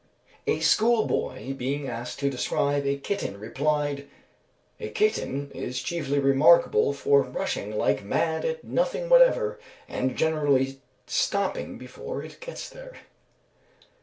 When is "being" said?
1.55-1.87